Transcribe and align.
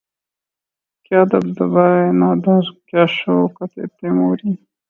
کیا 1.05 1.21
دبدبۂ 1.31 1.87
نادر 2.19 2.63
کیا 2.87 3.03
شوکت 3.17 3.71
تیموری 3.97 4.51